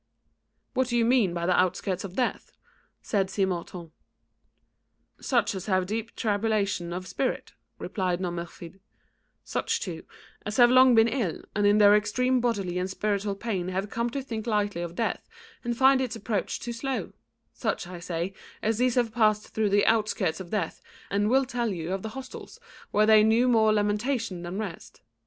[0.73, 2.57] "What do you mean by the outskirts of death?"
[3.03, 3.91] said Simontault.
[5.19, 8.79] "Such as have deep tribulation of spirit," replied Nomerfide,
[9.43, 10.03] "such, too,
[10.43, 14.09] as have long been ill, and in their extreme bodily or spiritual pain have come
[14.09, 15.29] to think lightly of death
[15.63, 17.13] and find its approach too slow,
[17.53, 18.33] such, I say,
[18.63, 20.81] as these have passed through the outskirts of death
[21.11, 22.57] and will tell you of the hostels
[22.89, 25.03] where they knew more lamentation than rest.